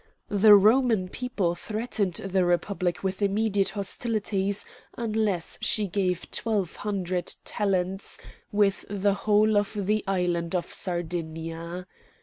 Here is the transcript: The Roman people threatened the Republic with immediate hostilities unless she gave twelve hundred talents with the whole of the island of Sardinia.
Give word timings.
The 0.31 0.55
Roman 0.55 1.09
people 1.09 1.53
threatened 1.53 2.15
the 2.15 2.43
Republic 2.43 3.03
with 3.03 3.21
immediate 3.21 3.69
hostilities 3.69 4.65
unless 4.97 5.59
she 5.61 5.85
gave 5.85 6.31
twelve 6.31 6.77
hundred 6.77 7.35
talents 7.45 8.17
with 8.51 8.83
the 8.89 9.13
whole 9.13 9.55
of 9.55 9.75
the 9.85 10.03
island 10.07 10.55
of 10.55 10.73
Sardinia. 10.73 11.85